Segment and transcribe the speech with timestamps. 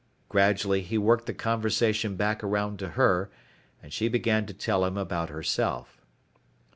[0.29, 3.29] Gradually he worked the conversation back around to her,
[3.83, 6.01] and she began to tell him about herself.